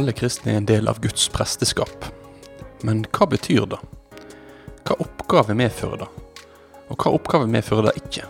Alle 0.00 0.12
kristne 0.16 0.52
er 0.52 0.58
en 0.60 0.66
del 0.68 0.88
av 0.88 1.00
Guds 1.00 1.28
presteskap. 1.32 2.06
Men 2.84 3.02
hva 3.16 3.26
betyr 3.32 3.64
det? 3.72 3.78
Hva 4.84 4.96
oppgave 5.00 5.56
medfører 5.56 6.02
det? 6.02 6.08
Og 6.92 6.96
hva 7.00 7.12
oppgave 7.16 7.48
medfører 7.48 7.88
det 7.88 7.94
ikke? 8.00 8.24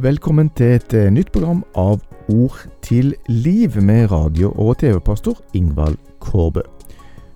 Velkommen 0.00 0.48
til 0.56 0.78
et 0.78 0.94
eh, 0.96 1.10
nytt 1.12 1.32
program 1.34 1.64
av 1.74 1.98
Ord 2.30 2.62
til 2.86 3.14
liv 3.26 3.82
med 3.82 4.10
radio- 4.12 4.54
og 4.54 4.78
TV-pastor 4.78 5.42
Ingvald 5.58 5.98
Kårbø. 6.22 6.62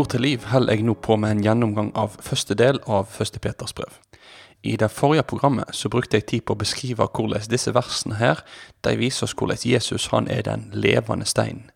Ord 0.00 0.14
til 0.14 0.22
liv 0.24 0.44
holder 0.48 0.78
jeg 0.78 0.84
nå 0.86 0.94
på 0.96 1.16
med 1.20 1.34
en 1.34 1.40
gjennomgang 1.44 1.90
av 1.98 2.14
første 2.24 2.54
del 2.56 2.78
av 2.88 3.10
første 3.12 3.40
Peters 3.42 3.74
brev. 3.76 3.90
I 4.64 4.78
det 4.80 4.88
forrige 4.92 5.26
programmet 5.28 5.74
så 5.76 5.90
brukte 5.92 6.16
jeg 6.16 6.26
tid 6.30 6.44
på 6.46 6.54
å 6.54 6.60
beskrive 6.62 7.04
hvordan 7.04 7.48
disse 7.52 7.74
versene 7.76 8.16
her, 8.16 8.40
de 8.80 8.94
viser 8.96 9.26
oss 9.26 9.34
hvordan 9.36 9.60
Jesus 9.60 10.06
han 10.12 10.28
er 10.32 10.46
den 10.46 10.70
levende 10.72 11.26
steinen. 11.28 11.66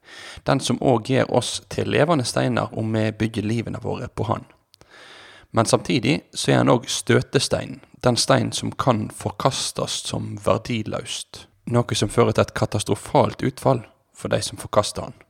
Den 0.49 0.63
som 0.65 0.81
òg 0.81 1.11
gir 1.11 1.29
oss 1.29 1.59
til 1.69 1.91
levende 1.93 2.25
steiner 2.25 2.73
om 2.73 2.97
vi 2.97 3.11
bygger 3.13 3.45
livene 3.45 3.83
våre 3.85 4.09
på 4.09 4.29
han. 4.31 4.49
Men 5.53 5.69
samtidig 5.69 6.23
så 6.33 6.55
er 6.55 6.63
han 6.63 6.73
òg 6.73 6.89
støtesteinen, 6.89 7.83
den 8.01 8.17
steinen 8.17 8.57
som 8.57 8.73
kan 8.73 9.11
forkastes 9.13 10.01
som 10.09 10.39
verdiløst. 10.47 11.45
Noe 11.69 12.01
som 12.01 12.09
fører 12.09 12.33
til 12.33 12.47
et 12.47 12.57
katastrofalt 12.57 13.45
utfall 13.45 13.85
for 14.17 14.33
de 14.33 14.41
som 14.41 14.61
forkaster 14.61 15.11
han. 15.11 15.24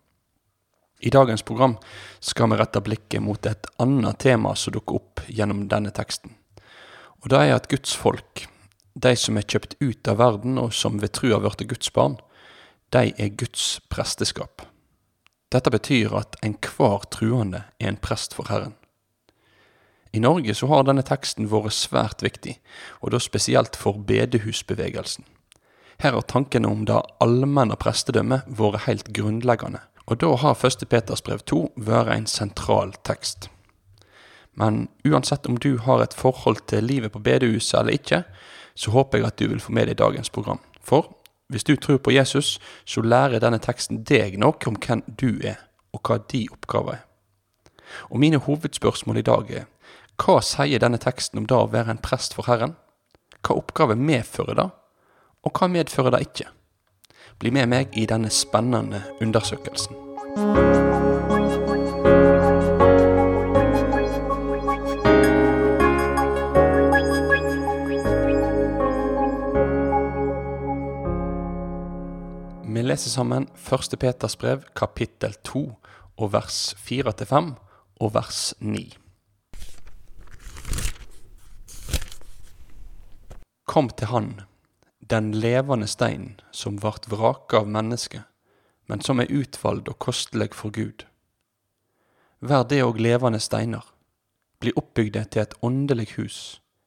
I 1.04 1.10
dagens 1.10 1.42
program 1.42 1.76
skal 2.20 2.48
vi 2.50 2.56
rette 2.56 2.80
blikket 2.80 3.20
mot 3.22 3.46
et 3.46 3.66
annet 3.76 4.18
tema 4.24 4.54
som 4.56 4.72
dukker 4.72 4.96
opp 4.96 5.20
gjennom 5.28 5.66
denne 5.68 5.92
teksten. 5.92 6.32
Og 7.20 7.28
det 7.28 7.42
er 7.42 7.52
at 7.58 7.68
Guds 7.68 7.92
folk, 7.92 8.46
de 8.96 9.12
som 9.20 9.36
er 9.36 9.44
kjøpt 9.44 9.76
ut 9.84 10.08
av 10.08 10.16
verden 10.22 10.56
og 10.62 10.72
som 10.72 10.96
ved 11.02 11.12
tru 11.12 11.34
har 11.34 11.44
blitt 11.44 11.66
Guds 11.68 11.92
barn, 11.92 12.16
de 12.96 13.12
er 13.20 13.36
Guds 13.36 13.82
presteskap. 13.92 14.64
Dette 15.52 15.68
betyr 15.76 16.16
at 16.16 16.40
enhver 16.40 17.04
truende 17.12 17.66
er 17.76 17.92
en 17.92 18.00
prest 18.00 18.32
for 18.32 18.48
Herren. 18.48 18.72
I 20.16 20.24
Norge 20.24 20.56
så 20.56 20.72
har 20.72 20.88
denne 20.88 21.04
teksten 21.04 21.52
vært 21.52 21.76
svært 21.76 22.24
viktig, 22.24 22.56
og 23.04 23.12
da 23.12 23.20
spesielt 23.20 23.76
for 23.76 24.00
bedehusbevegelsen. 24.08 25.28
Her 26.00 26.16
har 26.16 26.24
tankene 26.32 26.70
om 26.70 26.88
det 26.88 27.02
allmenne 27.20 27.76
prestedømmet 27.76 28.48
vært 28.48 28.86
helt 28.88 29.12
grunnleggende, 29.12 29.84
og 30.06 30.20
da 30.20 30.34
har 30.36 30.58
1. 30.66 30.84
Peters 30.88 31.22
brev 31.24 31.40
2 31.48 31.60
vært 31.76 32.12
en 32.12 32.26
sentral 32.28 32.92
tekst. 33.06 33.48
Men 34.54 34.88
uansett 35.04 35.46
om 35.46 35.56
du 35.58 35.78
har 35.78 36.02
et 36.02 36.14
forhold 36.14 36.66
til 36.70 36.84
livet 36.84 37.12
på 37.12 37.22
bedehuset 37.24 37.80
eller 37.80 37.96
ikke, 37.98 38.22
så 38.74 38.90
håper 38.90 39.18
jeg 39.18 39.26
at 39.26 39.38
du 39.38 39.48
vil 39.48 39.62
få 39.62 39.72
med 39.72 39.88
deg 39.88 39.98
dagens 39.98 40.30
program. 40.30 40.60
For 40.82 41.08
hvis 41.48 41.64
du 41.64 41.76
tror 41.76 41.98
på 41.98 42.12
Jesus, 42.14 42.58
så 42.84 43.02
lærer 43.02 43.42
denne 43.42 43.58
teksten 43.62 44.04
deg 44.04 44.38
noe 44.40 44.58
om 44.68 44.76
hvem 44.76 45.02
du 45.20 45.40
er, 45.42 45.58
og 45.92 46.04
hva 46.06 46.18
de 46.30 46.46
oppgaver 46.52 46.98
er. 46.98 47.04
Og 48.10 48.20
mine 48.20 48.40
hovedspørsmål 48.40 49.20
i 49.20 49.26
dag 49.26 49.50
er 49.50 49.66
hva 50.20 50.38
sier 50.46 50.78
denne 50.78 51.00
teksten 51.02 51.40
om 51.40 51.46
det 51.50 51.56
å 51.56 51.70
være 51.70 51.94
en 51.94 52.02
prest 52.02 52.36
for 52.36 52.46
Herren? 52.46 52.76
Hva 53.44 53.56
oppgave 53.58 53.96
medfører 53.98 54.56
det, 54.60 54.68
og 55.44 55.58
hva 55.58 55.68
medfører 55.68 56.14
det 56.14 56.22
ikke? 56.28 56.46
Bli 57.44 57.50
med 57.52 57.66
meg 57.68 57.90
i 58.00 58.06
denne 58.08 58.30
spennende 58.32 59.02
undersøkelsen. 59.20 59.98
Vi 72.64 72.84
leser 72.86 73.12
sammen 73.12 73.50
1. 73.60 73.98
Peters 74.00 74.38
brev, 74.40 74.64
kapittel 74.72 75.36
2, 75.44 75.62
og 76.16 76.32
vers 76.32 76.72
4-5, 76.88 77.52
og 78.00 78.14
vers 78.14 78.54
9. 78.60 78.86
Kom 83.68 83.92
til 83.92 84.14
Han, 84.14 84.32
den 85.10 85.32
levende 85.32 85.86
stein 85.86 86.40
som 86.50 86.82
vart 86.82 87.10
vraka 87.10 87.58
av 87.58 87.68
mennesket, 87.68 88.22
men 88.88 89.00
som 89.00 89.20
er 89.20 89.32
utvald 89.32 89.88
og 89.88 89.98
kostelig 89.98 90.54
for 90.56 90.72
Gud. 90.72 91.04
Vær 92.40 92.64
det 92.68 92.82
òg 92.84 93.00
levende 93.00 93.40
steiner, 93.40 93.84
bli 94.60 94.72
oppbygde 94.76 95.24
til 95.24 95.42
et 95.42 95.56
åndelig 95.62 96.14
hus, 96.16 96.38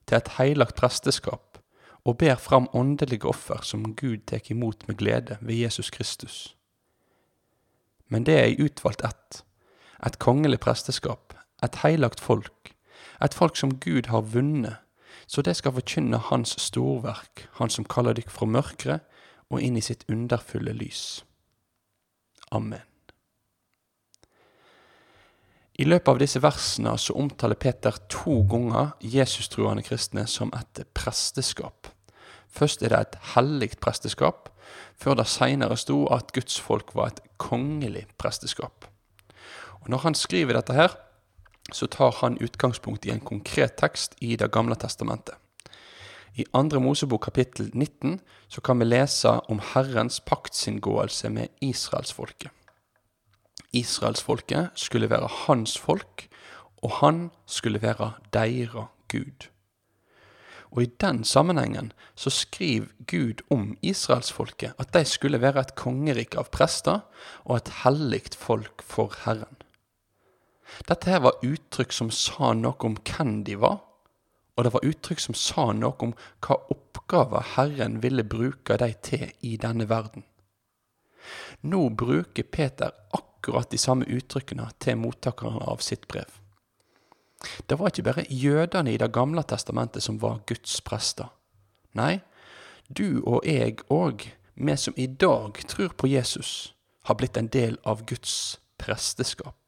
til 0.06 0.18
et 0.18 0.34
heilagt 0.38 0.76
presteskap, 0.76 1.58
og 2.06 2.18
ber 2.18 2.36
fram 2.36 2.70
åndelige 2.74 3.28
offer 3.28 3.62
som 3.62 3.96
Gud 3.96 4.26
tek 4.28 4.52
imot 4.52 4.88
med 4.88 4.98
glede 4.98 5.38
ved 5.42 5.56
Jesus 5.56 5.90
Kristus. 5.90 6.56
Men 8.08 8.24
det 8.24 8.38
er 8.38 8.46
ei 8.48 8.58
utvalgt 8.64 9.04
ett, 9.04 9.44
et 10.06 10.20
kongelig 10.20 10.60
presteskap, 10.64 11.34
et 11.64 11.82
heilagt 11.84 12.20
folk, 12.20 12.74
et 13.22 13.34
folk 13.34 13.58
som 13.58 13.80
Gud 13.80 14.08
har 14.08 14.22
vunnet, 14.22 14.78
så 15.28 15.44
det 15.44 15.58
skal 15.60 15.76
forkynne 15.76 16.18
Hans 16.30 16.56
storverk, 16.62 17.48
Han 17.60 17.70
som 17.70 17.86
kaller 17.86 18.16
dykk 18.16 18.32
fra 18.32 18.48
mørket 18.48 19.18
og 19.52 19.62
inn 19.62 19.78
i 19.78 19.84
sitt 19.84 20.06
underfulle 20.12 20.74
lys. 20.76 21.24
Amen. 22.52 22.84
I 25.78 25.86
løpet 25.86 26.10
av 26.10 26.20
disse 26.22 26.40
versene 26.42 26.96
så 26.98 27.14
omtaler 27.20 27.60
Peter 27.60 28.00
to 28.10 28.40
ganger 28.50 28.96
Jesus-truende 29.04 29.84
kristne 29.86 30.24
som 30.28 30.50
et 30.58 30.82
presteskap. 30.98 31.92
Først 32.50 32.82
er 32.82 32.96
det 32.96 33.02
et 33.04 33.18
hellig 33.36 33.76
presteskap, 33.84 34.50
før 34.98 35.20
det 35.20 35.28
seinere 35.30 35.78
sto 35.78 36.08
at 36.14 36.32
Guds 36.34 36.58
folk 36.58 36.96
var 36.98 37.12
et 37.12 37.22
kongelig 37.38 38.08
presteskap. 38.18 38.88
Og 39.84 39.90
Når 39.94 39.98
han 39.98 40.16
skriver 40.16 40.58
dette 40.58 40.74
her, 40.74 40.98
så 41.72 41.88
tar 41.88 42.16
han 42.22 42.38
utgangspunkt 42.38 43.06
i 43.06 43.12
en 43.12 43.20
konkret 43.20 43.78
tekst 43.78 44.16
i 44.20 44.36
Det 44.36 44.52
gamle 44.52 44.76
testamentet. 44.76 45.36
I 46.38 46.46
andre 46.54 46.80
Mosebok 46.80 47.24
kapittel 47.24 47.72
19 47.74 48.20
så 48.48 48.62
kan 48.62 48.80
vi 48.80 48.86
lese 48.86 49.40
om 49.50 49.60
Herrens 49.74 50.20
paktsinngåelse 50.20 51.30
med 51.30 51.48
israelsfolket. 51.62 52.52
Israelsfolket 53.74 54.70
skulle 54.76 55.10
være 55.10 55.28
hans 55.48 55.78
folk, 55.78 56.28
og 56.84 56.92
han 57.02 57.30
skulle 57.46 57.82
være 57.82 58.14
deira 58.34 58.86
Gud. 59.08 59.50
Og 60.72 60.84
i 60.84 60.92
den 61.02 61.24
sammenhengen 61.24 61.92
så 62.16 62.30
skriver 62.30 62.92
Gud 63.08 63.42
om 63.50 63.78
israelsfolket 63.82 64.78
at 64.78 64.94
de 64.94 65.06
skulle 65.06 65.42
være 65.42 65.64
et 65.64 65.76
kongerike 65.80 66.38
av 66.38 66.52
prester 66.54 67.00
og 67.46 67.58
et 67.58 67.72
hellig 67.84 68.22
folk 68.38 68.84
for 68.84 69.16
Herren. 69.26 69.57
Dette 70.88 71.10
her 71.12 71.22
var 71.24 71.44
uttrykk 71.46 71.94
som 71.96 72.10
sa 72.14 72.54
noe 72.54 72.78
om 72.86 72.98
hvem 72.98 73.44
de 73.48 73.58
var, 73.60 73.80
og 74.58 74.66
det 74.66 74.74
var 74.74 74.88
uttrykk 74.88 75.22
som 75.22 75.38
sa 75.38 75.70
noe 75.74 75.96
om 76.04 76.16
hva 76.44 76.58
oppgaver 76.74 77.54
Herren 77.56 78.02
ville 78.04 78.26
bruke 78.26 78.78
dem 78.82 78.98
til 79.06 79.30
i 79.46 79.56
denne 79.62 79.88
verden. 79.90 80.26
Nå 81.62 81.90
bruker 81.90 82.44
Peter 82.44 82.92
akkurat 83.14 83.70
de 83.72 83.78
samme 83.78 84.06
uttrykkene 84.06 84.70
til 84.80 85.00
mottakerne 85.02 85.62
av 85.68 85.84
sitt 85.84 86.08
brev. 86.08 86.30
Det 87.70 87.78
var 87.78 87.92
ikke 87.92 88.04
bare 88.08 88.26
jødene 88.30 88.94
i 88.94 88.98
Det 88.98 89.12
gamle 89.14 89.44
testamentet 89.44 90.04
som 90.04 90.22
var 90.22 90.42
Guds 90.48 90.82
prester. 90.82 91.30
Nei, 91.94 92.20
du 92.90 93.22
og 93.26 93.46
jeg 93.46 93.78
òg, 93.90 94.32
vi 94.56 94.76
som 94.78 94.94
i 94.98 95.08
dag 95.08 95.54
tror 95.68 95.94
på 95.98 96.08
Jesus, 96.08 96.74
har 97.04 97.16
blitt 97.16 97.38
en 97.38 97.48
del 97.48 97.78
av 97.86 98.06
Guds 98.06 98.60
presteskap. 98.78 99.67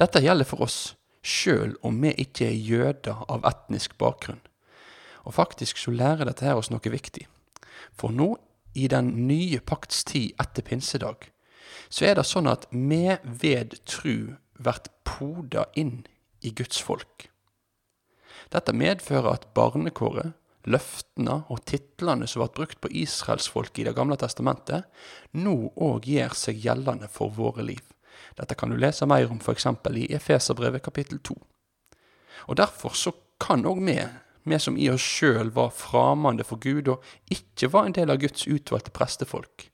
Dette 0.00 0.22
gjelder 0.24 0.48
for 0.48 0.64
oss, 0.64 0.94
sjøl 1.22 1.76
om 1.86 2.00
vi 2.02 2.14
ikke 2.24 2.48
er 2.48 2.56
jøder 2.56 3.24
av 3.30 3.44
etnisk 3.48 3.98
bakgrunn. 4.00 4.40
Og 5.22 5.36
faktisk 5.36 5.78
så 5.78 5.92
lærer 5.94 6.26
dette 6.26 6.46
her 6.46 6.58
oss 6.58 6.72
noe 6.72 6.92
viktig. 6.92 7.28
For 7.94 8.10
nå, 8.10 8.34
i 8.74 8.88
den 8.88 9.12
nye 9.28 9.60
pakts 9.60 10.00
tid 10.08 10.32
etter 10.40 10.64
pinsedag, 10.64 11.28
så 11.92 12.08
er 12.08 12.16
det 12.16 12.24
sånn 12.26 12.48
at 12.48 12.64
vi 12.72 13.04
ved 13.22 13.76
tru 13.84 14.34
blir 14.62 14.88
poda 15.04 15.66
inn 15.78 16.02
i 16.40 16.52
Guds 16.56 16.80
folk. 16.82 17.28
Dette 18.52 18.74
medfører 18.76 19.32
at 19.32 19.50
barnekåret, 19.56 20.34
løftene 20.62 21.40
og 21.50 21.64
titlene 21.66 22.28
som 22.30 22.44
ble 22.44 22.52
brukt 22.56 22.80
på 22.82 22.90
israelsfolket 23.02 23.82
i 23.82 23.86
Det 23.88 23.96
gamle 23.96 24.16
testamentet, 24.16 24.84
nå 25.32 25.72
òg 25.74 26.06
gjør 26.06 26.36
seg 26.38 26.60
gjeldende 26.62 27.08
for 27.10 27.34
våre 27.34 27.64
liv. 27.66 27.82
Dette 28.38 28.56
kan 28.58 28.70
du 28.70 28.76
lese 28.76 29.06
mer 29.06 29.30
om 29.30 29.40
f.eks. 29.40 29.66
i 29.96 30.06
Efeserbrevet 30.14 30.82
kapittel 30.82 31.18
2. 31.18 31.36
Og 32.48 32.56
Derfor 32.56 32.96
så 32.96 33.12
kan 33.40 33.66
òg 33.66 33.82
vi, 33.86 33.98
vi 34.44 34.58
som 34.58 34.78
i 34.78 34.88
oss 34.90 35.02
sjøl 35.02 35.52
var 35.54 35.74
framande 35.74 36.44
for 36.44 36.58
Gud 36.62 36.88
og 36.88 37.04
ikke 37.30 37.70
var 37.72 37.86
en 37.86 37.94
del 37.98 38.10
av 38.10 38.18
Guds 38.22 38.46
utvalgte 38.46 38.90
prestefolk, 38.90 39.68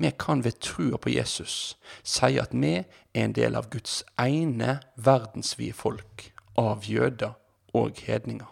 vi 0.00 0.10
kan 0.18 0.42
ved 0.42 0.60
trua 0.60 0.96
på 0.96 1.10
Jesus 1.10 1.76
si 2.02 2.38
at 2.40 2.54
vi 2.56 2.72
er 2.78 3.24
en 3.24 3.34
del 3.36 3.56
av 3.58 3.68
Guds 3.68 3.98
ene 4.16 4.78
verdensvide 4.96 5.76
folk, 5.76 6.30
av 6.56 6.86
jøder 6.88 7.34
og 7.76 8.00
hedninger. 8.06 8.48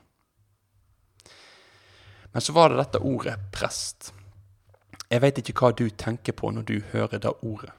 Men 2.33 2.45
så 2.45 2.53
var 2.53 2.69
det 2.69 2.83
dette 2.83 3.01
ordet 3.01 3.39
prest. 3.53 4.13
Jeg 5.09 5.23
veit 5.25 5.41
ikke 5.41 5.57
hva 5.57 5.73
du 5.73 5.89
tenker 5.89 6.37
på 6.37 6.51
når 6.53 6.69
du 6.69 6.77
hører 6.93 7.23
det 7.23 7.33
ordet. 7.41 7.73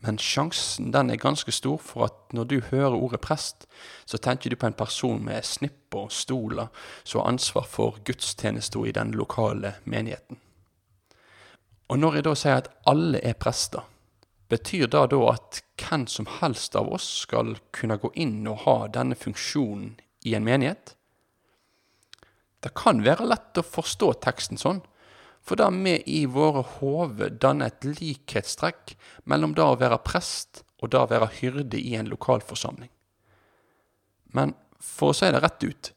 Men 0.00 0.18
sjansen 0.22 0.92
den 0.94 1.10
er 1.10 1.18
ganske 1.18 1.52
stor 1.52 1.78
for 1.82 2.06
at 2.06 2.34
når 2.36 2.44
du 2.44 2.58
hører 2.70 2.94
ordet 2.94 3.20
prest, 3.20 3.66
så 4.06 4.18
tenker 4.18 4.50
du 4.50 4.56
på 4.56 4.68
en 4.68 4.78
person 4.78 5.24
med 5.24 5.44
snipper 5.44 6.06
og 6.06 6.12
stoler 6.14 6.68
som 7.02 7.20
har 7.20 7.32
ansvar 7.32 7.66
for 7.66 7.98
gudstjenesta 8.06 8.84
i 8.86 8.94
den 8.94 9.10
lokale 9.18 9.74
menigheten. 9.84 10.38
Og 11.88 11.98
når 11.98 12.18
jeg 12.18 12.26
da 12.28 12.34
sier 12.36 12.60
at 12.60 12.70
alle 12.86 13.20
er 13.24 13.38
prester, 13.40 13.82
betyr 14.48 14.86
det 14.86 15.06
da 15.10 15.22
at 15.32 15.62
hvem 15.80 16.06
som 16.06 16.28
helst 16.38 16.76
av 16.76 16.90
oss 16.92 17.06
skal 17.24 17.56
kunne 17.74 17.98
gå 17.98 18.12
inn 18.14 18.46
og 18.46 18.64
ha 18.66 18.76
denne 18.92 19.16
funksjonen 19.18 19.96
i 20.28 20.34
en 20.36 20.46
menighet? 20.46 20.94
Det 22.62 22.74
kan 22.76 23.02
være 23.04 23.26
lett 23.28 23.58
å 23.58 23.66
forstå 23.66 24.12
teksten 24.24 24.60
sånn, 24.60 24.82
for 25.42 25.60
da 25.60 25.68
vi 25.72 25.96
i 26.06 26.24
våre 26.26 26.64
hoder 26.78 27.30
danner 27.40 27.72
et 27.72 27.86
likhetstrekk 28.00 28.94
mellom 29.24 29.54
det 29.56 29.64
å 29.64 29.78
være 29.80 30.00
prest 30.04 30.62
og 30.82 30.92
det 30.92 31.00
å 31.00 31.10
være 31.10 31.30
hyrde 31.40 31.80
i 31.80 31.94
en 31.98 32.10
lokalforsamling. 32.10 32.90
Men 34.36 34.54
for 34.78 35.12
å 35.12 35.16
si 35.16 35.30
det 35.32 35.40
rett 35.42 35.64
ut, 35.64 35.92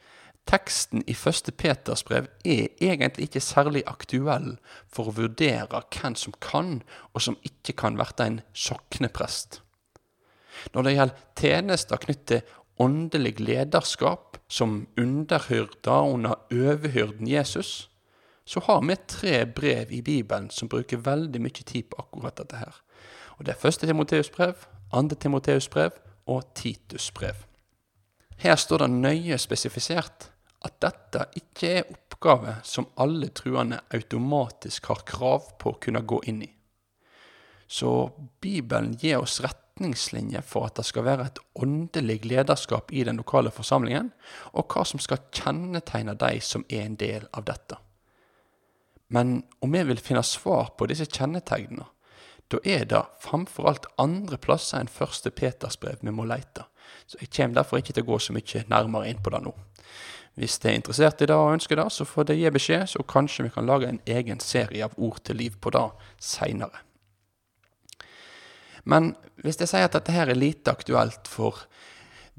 teksten 0.49 1.03
i 1.07 1.15
første 1.17 1.53
Peters 1.53 2.03
brev 2.07 2.29
er 2.43 2.71
egentlig 2.81 3.27
ikke 3.29 3.43
særlig 3.43 3.83
aktuell 3.89 4.55
for 4.89 5.11
å 5.11 5.17
vurdere 5.19 5.83
hvem 5.93 6.15
som 6.17 6.33
kan 6.41 6.79
og 7.11 7.21
som 7.27 7.37
ikke 7.45 7.75
kan 7.83 7.99
bli 7.99 8.25
en 8.25 8.41
sokneprest. 8.57 9.61
Når 10.73 10.83
det 10.85 10.95
gjelder 10.95 11.21
tjenester 11.39 12.01
knyttet 12.01 12.41
til 12.47 12.57
åndelig 12.81 13.39
lederskap 13.39 14.39
som 14.49 14.87
underhyrder 14.97 16.07
under 16.13 16.39
overhyrden 16.51 17.27
Jesus, 17.29 17.90
så 18.51 18.59
har 18.59 18.81
vi 18.83 18.95
tre 19.07 19.45
brev 19.45 19.91
i 19.91 20.01
Bibelen 20.01 20.49
som 20.51 20.67
bruker 20.67 20.99
veldig 20.99 21.39
mye 21.39 21.63
tid 21.63 21.87
på 21.87 22.01
akkurat 22.03 22.35
dette 22.35 22.57
her. 22.59 22.81
Og 23.39 23.45
Det 23.45 23.53
er 23.53 23.61
første 23.61 23.87
Timoteus 23.87 24.29
brev, 24.29 24.65
andre 24.91 25.15
Timoteus 25.15 25.69
brev 25.69 25.91
og 26.27 26.53
Titus 26.55 27.11
brev. 27.11 27.45
Her 28.37 28.55
står 28.55 28.83
det 28.83 28.89
nøye 28.91 29.37
spesifisert 29.37 30.27
at 30.65 30.81
dette 30.83 31.29
ikke 31.39 31.69
er 31.77 31.93
oppgave 31.93 32.57
som 32.67 32.89
alle 32.99 33.29
truende 33.29 33.79
automatisk 33.93 34.89
har 34.91 35.05
krav 35.07 35.53
på 35.61 35.71
å 35.71 35.79
kunne 35.79 36.01
gå 36.03 36.19
inn 36.27 36.41
i. 36.43 36.49
Så 37.71 38.11
Bibelen 38.41 38.97
gir 38.99 39.21
oss 39.21 39.39
retningslinjer 39.45 40.43
for 40.43 40.67
at 40.67 40.75
det 40.75 40.85
skal 40.89 41.07
være 41.07 41.29
et 41.29 41.39
åndelig 41.55 42.19
lederskap 42.27 42.91
i 42.91 43.05
den 43.07 43.21
lokale 43.21 43.53
forsamlingen, 43.55 44.11
og 44.51 44.67
hva 44.67 44.83
som 44.83 44.99
skal 44.99 45.23
kjennetegne 45.31 46.17
de 46.19 46.41
som 46.43 46.67
er 46.67 46.83
en 46.83 46.99
del 46.99 47.29
av 47.31 47.47
dette. 47.47 47.79
Men 49.11 49.41
om 49.59 49.73
vi 49.75 49.83
vil 49.89 49.99
finne 49.99 50.23
svar 50.23 50.71
på 50.79 50.87
disse 50.87 51.05
kjennetegnene, 51.09 51.87
da 52.51 52.59
er 52.67 52.85
det 52.87 53.01
framfor 53.23 53.67
alt 53.67 53.87
andre 53.99 54.37
plasser 54.39 54.79
enn 54.79 54.91
første 54.91 55.31
Peters 55.35 55.77
brev 55.79 55.99
vi 56.03 56.13
må 56.15 56.23
lete. 56.27 56.65
Så 57.07 57.19
jeg 57.19 57.31
kommer 57.35 57.59
derfor 57.59 57.79
ikke 57.79 57.95
til 57.95 58.05
å 58.05 58.09
gå 58.11 58.19
så 58.23 58.35
mye 58.35 58.63
nærmere 58.71 59.11
inn 59.11 59.19
på 59.23 59.33
det 59.35 59.41
nå. 59.43 59.53
Hvis 60.39 60.57
de 60.63 60.71
er 60.71 60.79
interessert 60.79 61.21
i 61.23 61.27
det 61.27 61.35
og 61.35 61.57
ønsker 61.57 61.75
det, 61.75 61.89
så 61.91 62.07
får 62.07 62.29
de 62.29 62.37
gi 62.39 62.53
beskjed, 62.55 62.87
så 62.87 63.03
kanskje 63.03 63.49
vi 63.49 63.53
kan 63.55 63.67
lage 63.67 63.89
en 63.89 63.99
egen 64.07 64.39
serie 64.39 64.87
av 64.87 64.95
Ord 64.95 65.19
til 65.27 65.41
liv 65.43 65.59
på 65.59 65.73
det 65.75 65.83
seinere. 66.23 66.85
Men 68.87 69.13
hvis 69.43 69.59
jeg 69.59 69.73
sier 69.73 69.89
at 69.89 69.95
dette 69.99 70.15
her 70.15 70.31
er 70.31 70.39
lite 70.39 70.71
aktuelt 70.71 71.27
for 71.29 71.65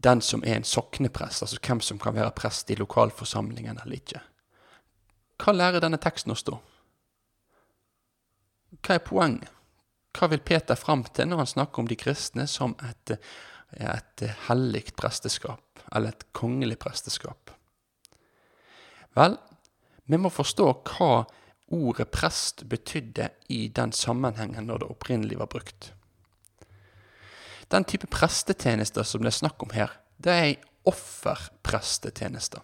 den 0.02 0.24
som 0.24 0.40
er 0.44 0.56
en 0.56 0.66
sokneprest, 0.66 1.44
altså 1.44 1.60
hvem 1.60 1.84
som 1.84 2.00
kan 2.00 2.16
være 2.16 2.32
prest 2.36 2.72
i 2.72 2.80
lokalforsamlingen 2.80 3.76
eller 3.84 4.00
ikke, 4.00 4.24
hva 5.42 5.54
lærer 5.54 5.82
denne 5.82 5.98
teksten 6.02 6.34
oss 6.34 6.44
da? 6.46 6.58
Hva 8.78 8.96
er 8.96 9.04
poenget? 9.04 9.50
Hva 10.12 10.28
vil 10.28 10.42
Peter 10.44 10.76
fram 10.76 11.02
til 11.08 11.30
når 11.30 11.42
han 11.42 11.50
snakker 11.54 11.82
om 11.82 11.88
de 11.88 11.96
kristne 11.96 12.44
som 12.50 12.74
et, 12.84 13.14
et 13.72 14.24
hellig 14.46 14.84
presteskap, 14.98 15.82
eller 15.90 16.12
et 16.12 16.26
kongelig 16.36 16.76
presteskap? 16.82 17.54
Vel, 19.16 19.38
vi 20.04 20.20
må 20.20 20.30
forstå 20.32 20.68
hva 20.92 21.12
ordet 21.72 22.10
prest 22.12 22.66
betydde 22.68 23.30
i 23.52 23.64
den 23.72 23.94
sammenhengen 23.96 24.68
når 24.68 24.82
det 24.82 24.90
opprinnelig 24.92 25.38
var 25.40 25.50
brukt. 25.52 25.92
Den 27.72 27.88
type 27.88 28.10
prestetjenester 28.12 29.06
som 29.08 29.24
det 29.24 29.32
er 29.32 29.38
snakk 29.38 29.64
om 29.64 29.72
her, 29.72 29.94
det 30.20 30.32
er 30.32 30.48
ei 30.50 30.56
offerprestetjeneste. 30.88 32.60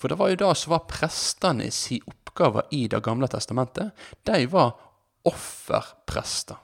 For 0.00 0.08
det 0.08 0.16
var 0.16 0.32
jo 0.32 0.40
det 0.40 0.54
som 0.56 0.72
var 0.72 0.86
prestene 0.88 1.68
si 1.74 2.00
oppgave 2.08 2.64
i 2.72 2.86
Det 2.88 3.02
gamle 3.04 3.28
testamentet. 3.28 3.92
De 4.24 4.46
var 4.48 4.72
offerprester. 5.28 6.56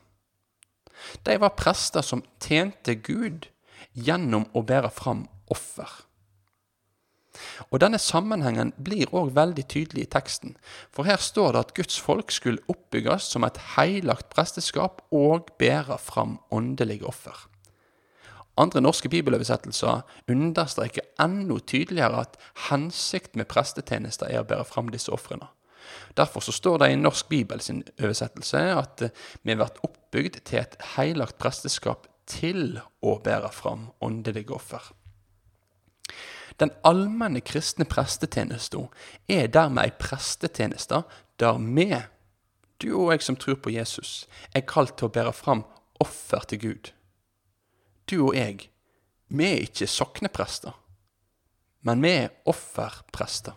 De 1.23 1.37
var 1.39 1.53
prester 1.59 2.03
som 2.03 2.25
tjente 2.41 2.95
Gud 2.95 3.51
gjennom 3.93 4.47
å 4.57 4.63
bære 4.65 4.91
fram 4.91 5.27
offer. 5.53 5.91
Og 7.69 7.81
Denne 7.83 7.99
sammenhengen 8.01 8.73
blir 8.81 9.13
òg 9.13 9.35
veldig 9.37 9.67
tydelig 9.69 10.07
i 10.07 10.13
teksten, 10.17 10.55
for 10.89 11.05
her 11.05 11.21
står 11.21 11.53
det 11.53 11.61
at 11.61 11.75
Guds 11.77 11.99
folk 12.01 12.33
skulle 12.33 12.65
oppbygges 12.73 13.29
som 13.33 13.45
et 13.45 13.61
heilagt 13.77 14.31
presteskap 14.33 15.03
og 15.13 15.53
bære 15.61 15.99
fram 16.01 16.39
åndelige 16.49 17.05
offer. 17.05 17.37
Andre 18.57 18.81
norske 18.81 19.11
bibeloversettelser 19.13 20.03
understreker 20.33 21.05
enda 21.21 21.59
tydeligere 21.61 22.25
at 22.25 22.39
hensikten 22.71 23.43
med 23.43 23.51
prestetjenester 23.53 24.31
er 24.33 24.41
å 24.41 24.49
bære 24.49 24.65
fram 24.69 24.89
disse 24.93 25.13
ofrene. 25.13 25.51
Derfor 26.17 26.41
så 26.41 26.53
står 26.53 26.79
det 26.79 26.91
i 26.93 26.99
Norsk 26.99 27.29
Bibels 27.29 27.71
oversettelse 27.71 28.63
at 28.75 29.05
vi 29.43 29.53
har 29.53 29.61
vært 29.61 29.83
oppbygd 29.87 30.41
til 30.49 30.63
et 30.63 30.79
heilagt 30.97 31.39
presteskap 31.39 32.09
til 32.27 32.81
å 33.05 33.19
bære 33.23 33.53
fram 33.55 33.91
åndelige 34.03 34.57
offer. 34.57 34.83
Den 36.61 36.73
allmenne 36.89 37.43
kristne 37.45 37.85
prestetjenesten 37.85 38.89
er 39.29 39.53
dermed 39.53 39.85
ei 39.85 39.93
prestetjeneste 40.01 41.03
der 41.41 41.59
vi, 41.61 41.91
du 42.81 42.89
og 42.97 43.13
jeg 43.13 43.27
som 43.27 43.37
tror 43.37 43.61
på 43.61 43.75
Jesus, 43.75 44.25
er 44.55 44.65
kalt 44.69 44.97
til 44.97 45.11
å 45.11 45.13
bære 45.13 45.35
fram 45.37 45.67
offer 46.01 46.49
til 46.49 46.63
Gud. 46.63 46.93
Du 48.07 48.29
og 48.29 48.37
jeg, 48.37 48.69
vi 49.29 49.47
er 49.47 49.65
ikke 49.67 49.89
sokneprester, 49.91 50.75
men 51.87 52.03
vi 52.05 52.13
er 52.23 52.35
offerprester. 52.47 53.57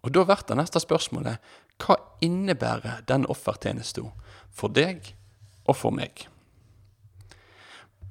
Og 0.00 0.14
da 0.14 0.24
blir 0.24 0.44
det 0.48 0.56
neste 0.56 0.80
spørsmålet 0.80 1.42
hva 1.82 1.98
innebærer 2.24 3.04
den 3.08 3.26
offertjenesten 3.30 4.08
for 4.54 4.72
deg 4.72 5.12
og 5.68 5.76
for 5.76 5.94
meg? 5.94 6.24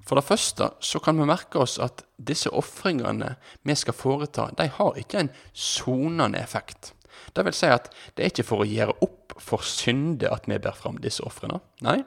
For 0.08 0.16
det 0.16 0.28
første 0.28 0.70
så 0.80 1.02
kan 1.04 1.18
vi 1.20 1.28
merke 1.28 1.60
oss 1.60 1.76
at 1.84 2.06
disse 2.16 2.52
ofringene 2.56 3.34
vi 3.68 3.76
skal 3.76 3.98
foreta, 3.98 4.52
de 4.56 4.70
har 4.72 5.00
ikke 5.02 5.26
en 5.26 5.34
sonende 5.52 6.40
effekt. 6.40 6.94
Det 7.34 7.44
vil 7.44 7.56
si 7.56 7.68
at 7.72 7.90
det 8.16 8.24
er 8.24 8.32
ikke 8.32 8.48
for 8.48 8.64
å 8.64 8.70
gjøre 8.70 8.96
opp 9.04 9.36
for 9.42 9.66
synde 9.66 10.30
at 10.32 10.48
vi 10.48 10.60
ber 10.62 10.78
fram 10.78 11.02
disse 11.02 11.26
ofrene. 11.28 11.60
Nei, 11.84 12.00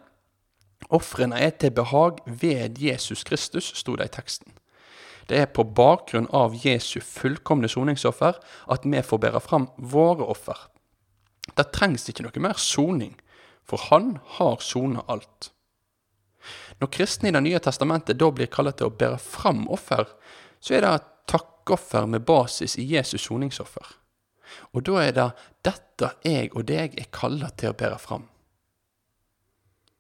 ofrene 0.95 1.39
er 1.39 1.55
til 1.59 1.73
behag 1.75 2.21
ved 2.27 2.79
Jesus 2.83 3.25
Kristus, 3.25 3.73
sto 3.79 3.97
det 3.97 4.11
i 4.11 4.15
teksten. 4.17 4.53
Det 5.31 5.39
er 5.39 5.53
på 5.55 5.63
bakgrunn 5.63 6.27
av 6.35 6.57
Jesu 6.59 6.99
fullkomne 7.05 7.69
soningsoffer 7.71 8.41
at 8.75 8.87
vi 8.87 9.03
får 9.07 9.23
bære 9.23 9.43
fram 9.45 9.69
våre 9.79 10.27
offer. 10.27 10.57
Det 11.55 11.71
trengs 11.75 12.09
ikke 12.11 12.25
noe 12.27 12.43
mer 12.43 12.59
soning, 12.59 13.15
for 13.63 13.79
han 13.91 14.17
har 14.39 14.59
sona 14.65 15.05
alt. 15.07 15.53
Når 16.81 16.91
kristne 16.97 17.29
i 17.29 17.33
Det 17.33 17.43
nye 17.45 17.61
testamentet 17.61 18.19
da 18.19 18.31
blir 18.33 18.51
kalt 18.51 18.79
til 18.79 18.89
å 18.89 18.97
bære 18.97 19.21
fram 19.23 19.69
offer, 19.69 20.09
så 20.61 20.75
er 20.75 20.81
det 20.81 20.93
et 20.95 21.09
takkoffer 21.31 22.07
med 22.07 22.25
basis 22.27 22.79
i 22.79 22.89
Jesus 22.97 23.29
soningsoffer. 23.29 23.87
Og 24.75 24.83
da 24.89 24.99
er 25.05 25.13
det 25.15 25.31
dette 25.63 26.15
jeg 26.25 26.51
og 26.55 26.67
deg 26.67 26.99
er 26.99 27.11
kalt 27.13 27.59
til 27.61 27.71
å 27.71 27.77
bære 27.77 27.99
fram. 28.03 28.30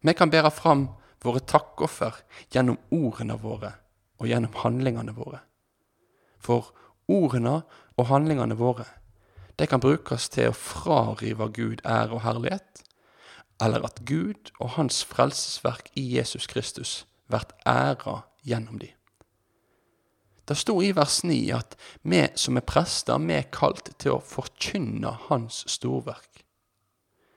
Vi 0.01 0.15
kan 0.17 0.31
bære 0.33 0.51
fram 0.51 0.89
våre 1.21 1.43
takkoffer 1.45 2.23
gjennom 2.53 2.79
ordene 2.91 3.37
våre 3.41 3.75
og 4.21 4.29
gjennom 4.29 4.57
handlingene 4.63 5.13
våre. 5.17 5.43
For 6.41 6.73
ordene 7.09 7.61
og 7.99 8.09
handlingene 8.09 8.57
våre, 8.57 8.87
det 9.59 9.69
kan 9.69 9.83
brukes 9.83 10.31
til 10.33 10.51
å 10.51 10.57
frarive 10.57 11.51
Gud 11.53 11.83
ære 11.85 12.17
og 12.17 12.25
herlighet, 12.25 12.85
eller 13.61 13.85
at 13.85 14.01
Gud 14.09 14.55
og 14.57 14.79
hans 14.79 15.03
frelsesverk 15.05 15.91
i 16.01 16.07
Jesus 16.17 16.49
Kristus 16.49 17.03
blir 17.29 17.45
æra 17.69 18.23
gjennom 18.47 18.81
de. 18.81 18.89
Det 20.49 20.57
sto 20.59 20.81
i 20.83 20.91
vers 20.97 21.21
9 21.23 21.37
at 21.55 21.77
vi 22.03 22.25
som 22.41 22.57
er 22.59 22.65
prester, 22.67 23.21
vi 23.23 23.37
er 23.37 23.53
kalt 23.55 23.93
til 24.03 24.17
å 24.17 24.25
forkynne 24.25 25.13
Hans 25.29 25.61
storverk. 25.71 26.41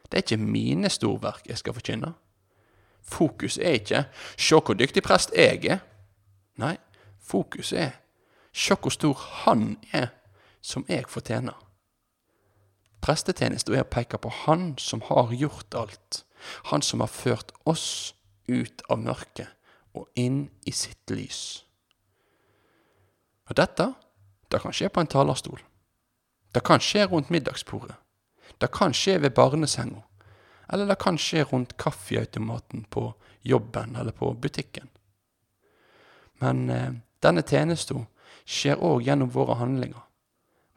Det 0.10 0.17
er 0.17 0.24
ikke 0.25 0.39
mine 0.41 0.89
storverk 0.89 1.46
jeg 1.46 1.60
skal 1.62 1.75
forkynne. 1.77 2.13
Fokus 3.03 3.57
er 3.57 3.69
ikke 3.69 4.05
'se 4.38 4.55
hvor 4.55 4.74
dyktig 4.74 5.03
prest 5.03 5.31
jeg 5.36 5.65
er'. 5.65 5.79
Nei, 6.55 6.77
fokus 7.22 7.74
er 7.74 7.91
'se 8.53 8.75
hvor 8.75 8.89
stor 8.89 9.13
Han 9.13 9.77
er, 9.93 10.07
som 10.62 10.86
jeg 10.89 11.03
fortjener'. 11.07 11.63
Prestetjenesten 13.01 13.74
er 13.74 13.83
å 13.83 13.89
peke 13.91 14.17
på 14.17 14.29
Han 14.29 14.77
som 14.77 15.01
har 15.01 15.33
gjort 15.36 15.75
alt. 15.75 16.25
Han 16.72 16.81
som 16.81 17.00
har 17.00 17.07
ført 17.07 17.51
oss 17.65 18.15
ut 18.48 18.81
av 18.89 19.00
mørket 19.00 19.48
og 19.93 20.07
inn 20.15 20.50
i 20.65 20.72
sitt 20.72 21.10
lys. 21.10 21.65
Og 23.50 23.57
dette, 23.57 23.93
det 24.51 24.62
kan 24.62 24.74
skje 24.74 24.89
på 24.89 25.03
en 25.03 25.07
talerstol. 25.07 25.60
Det 26.55 26.63
kan 26.63 26.79
skje 26.79 27.05
rundt 27.05 27.29
middagsbordet. 27.29 27.95
Det 28.62 28.72
kan 28.72 28.93
skje 28.93 29.22
ved 29.22 29.36
barnesenga. 29.36 30.01
Eller 30.73 30.89
det 30.89 30.97
kan 31.03 31.19
skje 31.21 31.43
rundt 31.45 31.75
kaffeautomaten 31.77 32.87
på 32.89 33.13
jobben 33.45 33.95
eller 33.95 34.11
på 34.11 34.31
butikken. 34.33 34.87
Men 36.41 36.69
eh, 36.69 36.95
denne 37.21 37.43
tjenesten 37.45 38.07
skjer 38.41 38.81
òg 38.81 39.05
gjennom 39.05 39.29
våre 39.35 39.59
handlinger. 39.59 40.01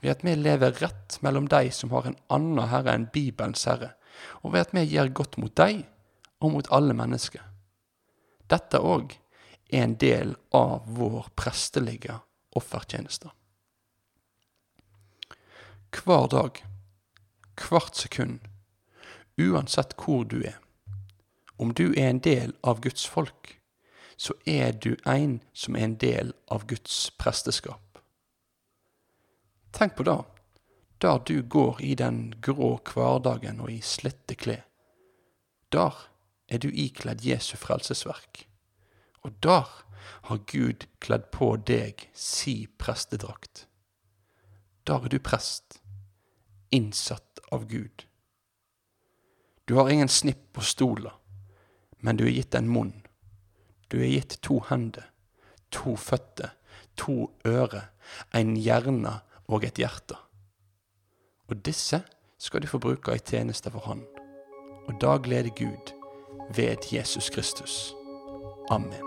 Ved 0.05 0.13
at 0.13 0.25
vi 0.27 0.35
lever 0.37 0.77
rett 0.83 1.17
mellom 1.25 1.49
de 1.49 1.71
som 1.73 1.95
har 1.97 2.11
en 2.11 2.19
annen 2.29 2.69
herre 2.69 2.93
enn 2.93 3.07
Bibelens 3.15 3.65
herre, 3.65 3.95
og 4.45 4.53
ved 4.53 4.67
at 4.67 4.75
vi 4.77 4.85
gjør 4.85 5.15
godt 5.17 5.39
mot 5.41 5.55
dem 5.57 5.87
og 6.45 6.53
mot 6.53 6.69
alle 6.77 6.93
mennesker. 6.97 7.41
Dette 8.53 8.79
òg 8.79 9.17
er 9.73 9.87
en 9.87 9.97
del 9.97 10.35
av 10.55 10.85
vår 10.99 11.31
prestelige 11.41 12.19
offertjeneste. 12.57 13.33
Hver 15.97 16.29
dag, 16.29 16.61
hvert 17.57 17.97
sekund, 17.97 18.45
uansett 19.39 19.95
hvor 20.01 20.25
du 20.25 20.41
er. 20.43 20.59
Om 21.57 21.75
du 21.75 21.93
er 21.93 22.11
en 22.11 22.21
del 22.21 22.55
av 22.63 22.81
Guds 22.81 23.07
folk, 23.07 23.61
så 24.17 24.35
er 24.47 24.73
du 24.73 24.97
en 25.07 25.41
som 25.53 25.77
er 25.77 25.85
en 25.85 25.99
del 26.01 26.33
av 26.53 26.67
Guds 26.67 27.11
presteskap. 27.19 28.01
Tenk 29.73 29.97
på 29.97 30.07
det, 30.09 30.21
der 31.05 31.19
du 31.19 31.43
går 31.43 31.81
i 31.85 31.95
den 31.95 32.35
grå 32.41 32.77
hverdagen 32.93 33.61
og 33.61 33.71
i 33.73 33.81
slitte 33.85 34.35
klær. 34.35 34.65
Der 35.73 35.97
er 36.49 36.59
du 36.59 36.69
ikledd 36.73 37.25
Jesu 37.27 37.57
frelsesverk. 37.61 38.47
Og 39.23 39.33
der 39.43 39.67
har 40.29 40.39
Gud 40.47 40.87
kledd 41.01 41.31
på 41.35 41.57
deg 41.57 42.07
si 42.15 42.67
prestedrakt. 42.79 43.67
Der 44.87 45.05
er 45.05 45.11
du 45.11 45.19
prest, 45.19 45.81
innsatt 46.71 47.41
av 47.53 47.67
Gud. 47.69 48.07
Du 49.69 49.75
har 49.75 49.89
ingen 49.91 50.09
snipp 50.09 50.53
på 50.53 50.61
stola, 50.61 51.13
men 51.99 52.17
du 52.17 52.25
er 52.27 52.35
gitt 52.37 52.55
en 52.55 52.69
munn. 52.71 52.93
Du 53.91 53.99
er 53.99 54.13
gitt 54.13 54.39
to 54.43 54.61
hender, 54.69 55.09
to 55.75 55.97
føtter, 55.99 56.55
to 56.97 57.31
ører, 57.47 57.91
en 58.35 58.55
hjerne 58.57 59.19
og 59.51 59.67
et 59.67 59.79
hjerte. 59.83 60.15
Og 61.51 61.59
disse 61.67 62.03
skal 62.39 62.63
du 62.63 62.71
få 62.71 62.79
bruke 62.79 63.15
i 63.15 63.23
tjeneste 63.23 63.71
for 63.75 63.83
Han. 63.91 64.07
Og 64.87 65.01
da 65.03 65.17
gleder 65.19 65.51
Gud 65.51 65.95
ved 66.55 66.93
Jesus 66.93 67.31
Kristus. 67.31 67.95
Amen. 68.71 69.03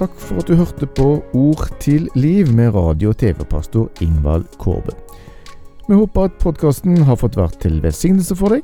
Takk 0.00 0.14
for 0.16 0.40
at 0.40 0.48
du 0.48 0.56
hørte 0.56 0.86
på 0.96 1.20
Ord 1.36 1.66
til 1.80 2.08
liv 2.16 2.48
med 2.56 2.72
radio- 2.74 3.08
og 3.12 3.18
TV-pastor 3.20 3.90
Ingvald 4.00 4.44
Kårbe. 4.58 4.90
Vi 5.88 5.94
håper 5.94 6.22
at 6.24 6.32
podkasten 6.40 7.02
har 7.04 7.16
fått 7.20 7.36
vært 7.36 7.60
til 7.60 7.82
velsignelse 7.84 8.36
for 8.36 8.48
deg. 8.48 8.62